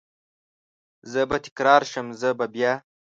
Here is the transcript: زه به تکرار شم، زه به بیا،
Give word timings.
زه 1.11 1.21
به 1.29 1.37
تکرار 1.45 1.81
شم، 1.91 2.07
زه 2.19 2.29
به 2.37 2.45
بیا، 2.53 2.73